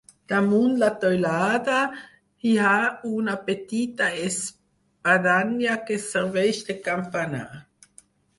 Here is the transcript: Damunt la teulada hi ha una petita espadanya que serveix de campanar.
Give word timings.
Damunt 0.31 0.75
la 0.83 0.87
teulada 1.01 1.75
hi 2.45 2.53
ha 2.67 2.71
una 3.17 3.35
petita 3.51 4.09
espadanya 4.29 5.77
que 5.91 6.01
serveix 6.07 6.65
de 6.73 6.79
campanar. 6.91 7.45